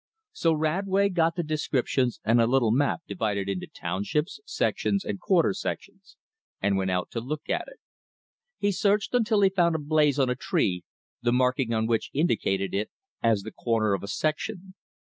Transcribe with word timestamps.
So 0.31 0.53
Radway 0.55 1.09
got 1.13 1.35
the 1.35 1.43
"descriptions" 1.43 2.19
and 2.23 2.41
a 2.41 2.47
little 2.47 2.71
map 2.71 3.01
divided 3.07 3.47
into 3.47 3.67
townships, 3.67 4.39
sections, 4.45 5.05
and 5.05 5.19
quarter 5.19 5.53
sections; 5.53 6.17
and 6.59 6.75
went 6.75 6.89
out 6.89 7.11
to 7.11 7.19
look 7.21 7.47
at 7.51 7.67
it. 7.67 7.77
He 8.57 8.71
searched 8.71 9.13
until 9.13 9.41
he 9.41 9.49
found 9.51 9.75
a 9.75 9.77
"blaze" 9.77 10.17
on 10.17 10.27
a 10.31 10.35
tree, 10.35 10.83
the 11.21 11.31
marking 11.31 11.71
on 11.71 11.85
which 11.85 12.09
indicated 12.13 12.73
it 12.73 12.89
as 13.21 13.43
the 13.43 13.51
corner 13.51 13.93
of 13.93 14.01
a 14.01 14.07
section. 14.07 14.73